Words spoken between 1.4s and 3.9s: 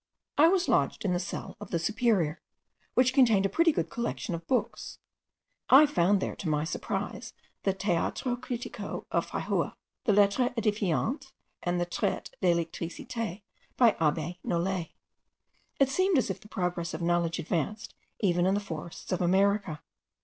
of the superior, which contained a pretty